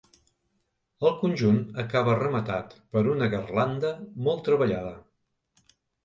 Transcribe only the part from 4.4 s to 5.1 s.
treballada.